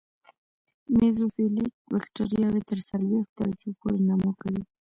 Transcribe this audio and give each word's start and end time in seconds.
میزوفیلیک 0.97 1.73
بکټریاوې 1.91 2.61
تر 2.69 2.79
څلوېښت 2.89 3.31
درجو 3.39 3.69
پورې 3.79 3.99
نمو 4.07 4.31
کوي. 4.41 4.63